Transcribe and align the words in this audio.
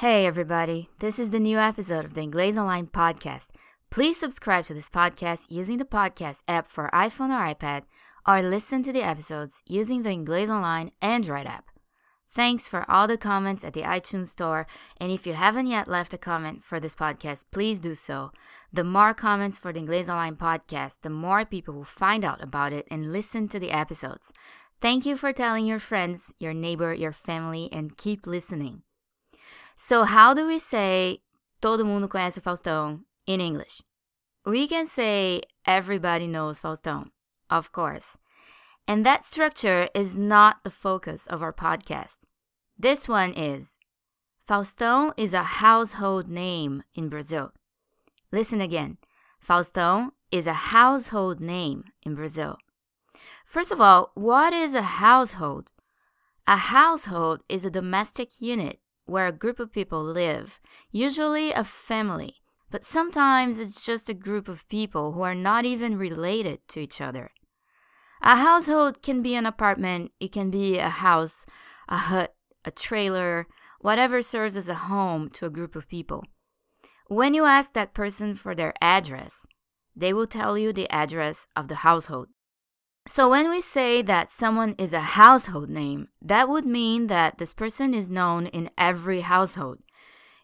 Hey, 0.00 0.24
everybody. 0.24 0.88
This 1.00 1.18
is 1.18 1.28
the 1.28 1.38
new 1.38 1.58
episode 1.58 2.06
of 2.06 2.14
the 2.14 2.22
Inglês 2.22 2.56
Online 2.56 2.86
podcast. 2.86 3.48
Please 3.90 4.18
subscribe 4.18 4.64
to 4.64 4.72
this 4.72 4.88
podcast 4.88 5.44
using 5.50 5.76
the 5.76 5.84
podcast 5.84 6.38
app 6.48 6.68
for 6.68 6.88
iPhone 6.94 7.28
or 7.28 7.54
iPad, 7.54 7.82
or 8.26 8.40
listen 8.40 8.82
to 8.82 8.94
the 8.94 9.02
episodes 9.02 9.62
using 9.66 10.02
the 10.02 10.08
Inglês 10.08 10.48
Online 10.48 10.90
Android 11.02 11.44
app. 11.44 11.66
Thanks 12.30 12.66
for 12.66 12.86
all 12.88 13.06
the 13.06 13.18
comments 13.18 13.62
at 13.62 13.74
the 13.74 13.82
iTunes 13.82 14.28
Store, 14.28 14.66
and 14.96 15.12
if 15.12 15.26
you 15.26 15.34
haven't 15.34 15.66
yet 15.66 15.86
left 15.86 16.14
a 16.14 16.16
comment 16.16 16.64
for 16.64 16.80
this 16.80 16.96
podcast, 16.96 17.44
please 17.50 17.78
do 17.78 17.94
so. 17.94 18.32
The 18.72 18.84
more 18.84 19.12
comments 19.12 19.58
for 19.58 19.70
the 19.70 19.80
Inglês 19.80 20.08
Online 20.08 20.36
podcast, 20.36 20.94
the 21.02 21.10
more 21.10 21.44
people 21.44 21.74
will 21.74 21.84
find 21.84 22.24
out 22.24 22.42
about 22.42 22.72
it 22.72 22.86
and 22.90 23.12
listen 23.12 23.48
to 23.48 23.58
the 23.58 23.70
episodes. 23.70 24.32
Thank 24.80 25.04
you 25.04 25.18
for 25.18 25.34
telling 25.34 25.66
your 25.66 25.78
friends, 25.78 26.32
your 26.38 26.54
neighbor, 26.54 26.94
your 26.94 27.12
family, 27.12 27.68
and 27.70 27.98
keep 27.98 28.26
listening. 28.26 28.80
So, 29.82 30.04
how 30.04 30.34
do 30.34 30.46
we 30.46 30.58
say 30.58 31.22
todo 31.60 31.84
mundo 31.84 32.06
conhece 32.06 32.38
Faustão 32.38 33.00
in 33.26 33.40
English? 33.40 33.82
We 34.44 34.68
can 34.68 34.86
say 34.86 35.40
everybody 35.66 36.28
knows 36.28 36.60
Faustão, 36.60 37.06
of 37.48 37.72
course. 37.72 38.18
And 38.86 39.04
that 39.06 39.24
structure 39.24 39.88
is 39.94 40.16
not 40.16 40.62
the 40.62 40.70
focus 40.70 41.26
of 41.26 41.42
our 41.42 41.52
podcast. 41.52 42.26
This 42.78 43.08
one 43.08 43.32
is 43.32 43.76
Faustão 44.46 45.12
is 45.16 45.32
a 45.32 45.60
household 45.62 46.28
name 46.28 46.84
in 46.94 47.08
Brazil. 47.08 47.52
Listen 48.30 48.60
again. 48.60 48.98
Faustão 49.44 50.10
is 50.30 50.46
a 50.46 50.70
household 50.74 51.40
name 51.40 51.84
in 52.02 52.14
Brazil. 52.14 52.58
First 53.46 53.72
of 53.72 53.80
all, 53.80 54.12
what 54.14 54.52
is 54.52 54.74
a 54.74 55.00
household? 55.00 55.72
A 56.46 56.58
household 56.58 57.42
is 57.48 57.64
a 57.64 57.70
domestic 57.70 58.40
unit 58.40 58.78
where 59.10 59.26
a 59.26 59.32
group 59.32 59.58
of 59.58 59.72
people 59.72 60.02
live, 60.02 60.60
usually 60.90 61.52
a 61.52 61.64
family, 61.64 62.36
but 62.70 62.84
sometimes 62.84 63.58
it's 63.58 63.84
just 63.84 64.08
a 64.08 64.14
group 64.14 64.48
of 64.48 64.68
people 64.68 65.12
who 65.12 65.22
are 65.22 65.34
not 65.34 65.64
even 65.64 65.98
related 65.98 66.60
to 66.68 66.80
each 66.80 67.00
other. 67.00 67.32
A 68.22 68.36
household 68.36 69.02
can 69.02 69.22
be 69.22 69.34
an 69.34 69.46
apartment, 69.46 70.12
it 70.20 70.30
can 70.30 70.50
be 70.50 70.78
a 70.78 70.88
house, 70.88 71.44
a 71.88 71.96
hut, 71.96 72.34
a 72.64 72.70
trailer, 72.70 73.46
whatever 73.80 74.22
serves 74.22 74.56
as 74.56 74.68
a 74.68 74.74
home 74.74 75.28
to 75.30 75.46
a 75.46 75.50
group 75.50 75.74
of 75.74 75.88
people. 75.88 76.22
When 77.08 77.34
you 77.34 77.44
ask 77.46 77.72
that 77.72 77.94
person 77.94 78.36
for 78.36 78.54
their 78.54 78.74
address, 78.80 79.46
they 79.96 80.12
will 80.12 80.28
tell 80.28 80.56
you 80.56 80.72
the 80.72 80.88
address 80.90 81.48
of 81.56 81.66
the 81.66 81.82
household. 81.86 82.28
So 83.06 83.30
when 83.30 83.48
we 83.48 83.60
say 83.60 84.02
that 84.02 84.30
someone 84.30 84.74
is 84.78 84.92
a 84.92 85.00
household 85.00 85.70
name, 85.70 86.08
that 86.20 86.48
would 86.48 86.66
mean 86.66 87.06
that 87.06 87.38
this 87.38 87.54
person 87.54 87.94
is 87.94 88.10
known 88.10 88.46
in 88.46 88.70
every 88.76 89.22
household. 89.22 89.78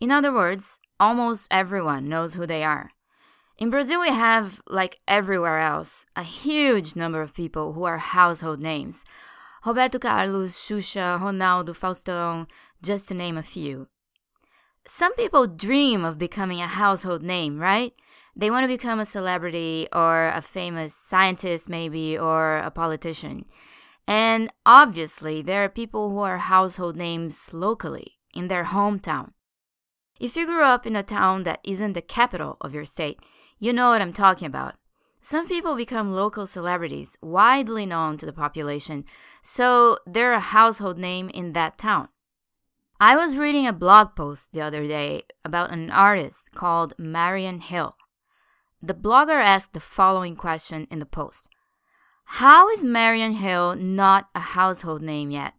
In 0.00 0.10
other 0.10 0.32
words, 0.32 0.78
almost 1.00 1.48
everyone 1.50 2.08
knows 2.08 2.34
who 2.34 2.46
they 2.46 2.62
are. 2.62 2.90
In 3.58 3.70
Brazil, 3.70 4.00
we 4.00 4.08
have, 4.08 4.60
like 4.68 5.00
everywhere 5.06 5.58
else, 5.58 6.06
a 6.16 6.22
huge 6.22 6.96
number 6.96 7.22
of 7.22 7.34
people 7.34 7.72
who 7.72 7.84
are 7.84 7.98
household 7.98 8.60
names. 8.60 9.04
Roberto 9.64 9.98
Carlos, 9.98 10.54
Xuxa, 10.54 11.18
Ronaldo, 11.20 11.70
Faustão, 11.70 12.46
just 12.82 13.08
to 13.08 13.14
name 13.14 13.38
a 13.38 13.42
few. 13.42 13.88
Some 14.86 15.14
people 15.14 15.46
dream 15.46 16.04
of 16.04 16.18
becoming 16.18 16.60
a 16.60 16.66
household 16.66 17.22
name, 17.22 17.60
right? 17.60 17.92
They 18.34 18.50
want 18.50 18.64
to 18.64 18.68
become 18.68 18.98
a 18.98 19.06
celebrity 19.06 19.88
or 19.92 20.28
a 20.28 20.40
famous 20.40 20.94
scientist, 20.94 21.68
maybe, 21.68 22.18
or 22.18 22.58
a 22.58 22.70
politician. 22.70 23.44
And 24.06 24.50
obviously, 24.64 25.42
there 25.42 25.64
are 25.64 25.68
people 25.68 26.10
who 26.10 26.18
are 26.18 26.38
household 26.38 26.96
names 26.96 27.52
locally, 27.52 28.18
in 28.34 28.48
their 28.48 28.64
hometown. 28.64 29.32
If 30.18 30.36
you 30.36 30.46
grew 30.46 30.62
up 30.62 30.86
in 30.86 30.96
a 30.96 31.02
town 31.02 31.42
that 31.42 31.60
isn't 31.64 31.92
the 31.94 32.02
capital 32.02 32.56
of 32.60 32.74
your 32.74 32.84
state, 32.84 33.20
you 33.58 33.72
know 33.72 33.90
what 33.90 34.00
I'm 34.00 34.12
talking 34.12 34.46
about. 34.46 34.74
Some 35.20 35.46
people 35.46 35.76
become 35.76 36.14
local 36.14 36.46
celebrities, 36.46 37.16
widely 37.22 37.86
known 37.86 38.16
to 38.18 38.26
the 38.26 38.32
population, 38.32 39.04
so 39.40 39.98
they're 40.04 40.32
a 40.32 40.40
household 40.40 40.98
name 40.98 41.28
in 41.28 41.52
that 41.52 41.78
town. 41.78 42.08
I 42.98 43.16
was 43.16 43.36
reading 43.36 43.66
a 43.66 43.72
blog 43.72 44.16
post 44.16 44.52
the 44.52 44.62
other 44.62 44.86
day 44.86 45.22
about 45.44 45.70
an 45.70 45.90
artist 45.90 46.52
called 46.54 46.94
Marian 46.98 47.60
Hill. 47.60 47.96
The 48.84 48.94
blogger 48.94 49.40
asked 49.40 49.74
the 49.74 49.80
following 49.80 50.34
question 50.34 50.88
in 50.90 50.98
the 50.98 51.06
post 51.06 51.48
How 52.24 52.68
is 52.68 52.82
Marian 52.82 53.34
Hill 53.34 53.76
not 53.76 54.28
a 54.34 54.40
household 54.40 55.02
name 55.02 55.30
yet? 55.30 55.54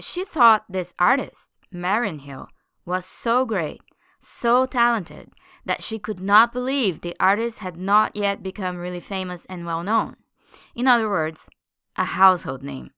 She 0.00 0.24
thought 0.24 0.64
this 0.68 0.92
artist, 0.98 1.60
Marian 1.70 2.18
Hill, 2.18 2.48
was 2.84 3.06
so 3.06 3.46
great, 3.46 3.80
so 4.18 4.66
talented, 4.66 5.30
that 5.64 5.84
she 5.84 6.00
could 6.00 6.18
not 6.18 6.52
believe 6.52 7.00
the 7.00 7.14
artist 7.20 7.60
had 7.60 7.76
not 7.76 8.16
yet 8.16 8.42
become 8.42 8.76
really 8.76 9.00
famous 9.00 9.44
and 9.44 9.64
well 9.64 9.84
known. 9.84 10.16
In 10.74 10.88
other 10.88 11.08
words, 11.08 11.48
a 11.94 12.04
household 12.04 12.64
name. 12.64 12.90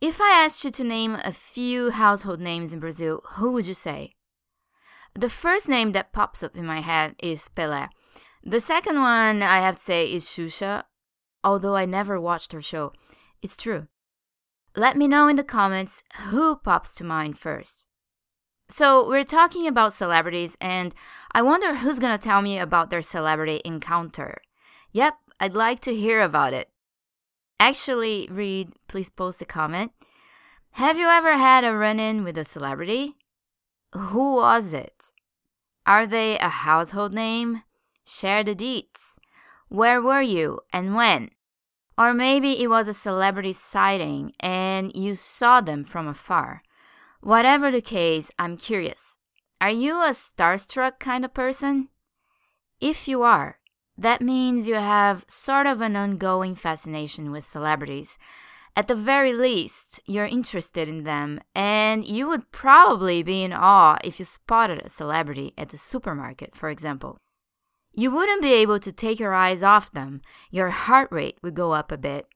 If 0.00 0.20
I 0.20 0.30
asked 0.30 0.62
you 0.62 0.70
to 0.70 0.84
name 0.84 1.16
a 1.24 1.32
few 1.32 1.90
household 1.90 2.40
names 2.40 2.72
in 2.72 2.78
Brazil, 2.78 3.22
who 3.30 3.50
would 3.50 3.66
you 3.66 3.74
say? 3.74 4.14
The 5.18 5.28
first 5.28 5.66
name 5.66 5.90
that 5.92 6.12
pops 6.12 6.44
up 6.44 6.54
in 6.54 6.64
my 6.64 6.78
head 6.78 7.16
is 7.18 7.50
Pelé. 7.56 7.88
The 8.44 8.60
second 8.60 9.00
one 9.00 9.42
I 9.42 9.58
have 9.58 9.74
to 9.74 9.82
say 9.82 10.04
is 10.04 10.26
Xuxa, 10.26 10.84
although 11.42 11.74
I 11.74 11.86
never 11.86 12.20
watched 12.20 12.52
her 12.52 12.62
show. 12.62 12.92
It's 13.42 13.56
true. 13.56 13.88
Let 14.76 14.96
me 14.96 15.08
know 15.08 15.26
in 15.26 15.34
the 15.34 15.42
comments 15.42 16.04
who 16.28 16.54
pops 16.54 16.94
to 16.94 17.04
mind 17.04 17.36
first. 17.36 17.88
So, 18.68 19.08
we're 19.08 19.24
talking 19.24 19.66
about 19.66 19.92
celebrities, 19.92 20.56
and 20.60 20.94
I 21.32 21.42
wonder 21.42 21.74
who's 21.74 21.98
gonna 21.98 22.16
tell 22.16 22.40
me 22.40 22.56
about 22.56 22.90
their 22.90 23.02
celebrity 23.02 23.60
encounter. 23.64 24.40
Yep, 24.92 25.14
I'd 25.40 25.56
like 25.56 25.80
to 25.80 25.96
hear 25.96 26.20
about 26.20 26.52
it. 26.52 26.70
Actually, 27.58 28.28
Reed, 28.30 28.74
please 28.86 29.10
post 29.10 29.42
a 29.42 29.44
comment. 29.44 29.90
Have 30.74 30.96
you 30.96 31.08
ever 31.08 31.32
had 31.32 31.64
a 31.64 31.74
run 31.74 31.98
in 31.98 32.22
with 32.22 32.38
a 32.38 32.44
celebrity? 32.44 33.16
Who 33.92 34.34
was 34.34 34.72
it? 34.72 35.12
Are 35.86 36.06
they 36.06 36.38
a 36.38 36.48
household 36.48 37.14
name? 37.14 37.62
Share 38.04 38.44
the 38.44 38.54
deets. 38.54 39.18
Where 39.68 40.00
were 40.00 40.22
you 40.22 40.60
and 40.72 40.94
when? 40.94 41.30
Or 41.96 42.14
maybe 42.14 42.62
it 42.62 42.68
was 42.68 42.88
a 42.88 42.94
celebrity 42.94 43.52
sighting 43.52 44.32
and 44.40 44.94
you 44.94 45.14
saw 45.14 45.60
them 45.60 45.84
from 45.84 46.06
afar. 46.06 46.62
Whatever 47.20 47.70
the 47.70 47.80
case, 47.80 48.30
I'm 48.38 48.56
curious. 48.56 49.18
Are 49.60 49.70
you 49.70 50.02
a 50.02 50.10
starstruck 50.10 51.00
kind 51.00 51.24
of 51.24 51.34
person? 51.34 51.88
If 52.80 53.08
you 53.08 53.22
are, 53.22 53.58
that 53.96 54.22
means 54.22 54.68
you 54.68 54.76
have 54.76 55.24
sort 55.26 55.66
of 55.66 55.80
an 55.80 55.96
ongoing 55.96 56.54
fascination 56.54 57.32
with 57.32 57.44
celebrities 57.44 58.16
at 58.78 58.86
the 58.86 58.94
very 58.94 59.32
least, 59.32 60.00
you're 60.06 60.24
interested 60.24 60.88
in 60.88 61.02
them, 61.02 61.40
and 61.52 62.06
you 62.06 62.28
would 62.28 62.52
probably 62.52 63.24
be 63.24 63.42
in 63.42 63.52
awe 63.52 63.98
if 64.04 64.20
you 64.20 64.24
spotted 64.24 64.80
a 64.80 64.88
celebrity 64.88 65.52
at 65.58 65.70
the 65.70 65.76
supermarket, 65.76 66.54
for 66.54 66.68
example. 66.68 67.18
You 67.92 68.12
wouldn't 68.12 68.40
be 68.40 68.52
able 68.52 68.78
to 68.78 68.92
take 68.92 69.18
your 69.18 69.34
eyes 69.34 69.64
off 69.64 69.90
them, 69.90 70.22
your 70.52 70.70
heart 70.70 71.08
rate 71.10 71.38
would 71.42 71.56
go 71.56 71.72
up 71.72 71.90
a 71.90 71.98
bit, 71.98 72.28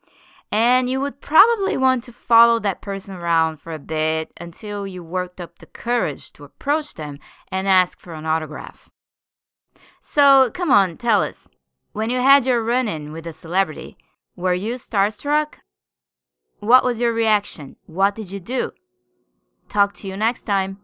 and 0.50 0.91
you 0.91 1.00
would 1.00 1.20
probably 1.20 1.76
want 1.76 2.02
to 2.04 2.12
follow 2.12 2.58
that 2.58 2.82
person 2.82 3.14
around 3.14 3.58
for 3.58 3.72
a 3.72 3.78
bit 3.78 4.32
until 4.41 4.84
you 4.84 5.04
worked 5.04 5.41
up 5.41 5.60
the 5.60 5.66
courage 5.66 6.32
to 6.32 6.42
approach 6.42 6.94
them 6.94 7.20
and 7.52 7.69
ask 7.69 8.00
for 8.00 8.14
an 8.14 8.26
autograph. 8.26 8.91
So, 10.00 10.50
come 10.52 10.72
on, 10.72 10.97
tell 10.97 11.22
us. 11.22 11.47
When 11.92 12.10
you 12.10 12.19
had 12.19 12.47
your 12.47 12.64
run 12.64 12.88
in 12.88 13.12
with 13.12 13.28
a 13.28 13.32
celebrity, 13.32 13.97
were 14.34 14.54
you 14.54 14.75
starstruck 14.75 15.58
what 16.62 16.84
was 16.84 17.00
your 17.00 17.12
reaction? 17.12 17.75
What 17.87 18.15
did 18.15 18.31
you 18.31 18.39
do? 18.39 18.71
Talk 19.69 19.93
to 19.95 20.06
you 20.06 20.17
next 20.17 20.43
time. 20.43 20.78